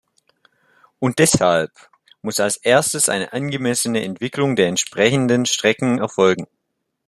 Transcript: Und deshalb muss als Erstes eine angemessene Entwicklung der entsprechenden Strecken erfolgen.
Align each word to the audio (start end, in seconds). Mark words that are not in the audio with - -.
Und 0.97 1.19
deshalb 1.19 1.69
muss 2.23 2.39
als 2.39 2.57
Erstes 2.57 3.07
eine 3.07 3.33
angemessene 3.33 4.03
Entwicklung 4.03 4.55
der 4.55 4.67
entsprechenden 4.67 5.45
Strecken 5.45 5.99
erfolgen. 5.99 6.47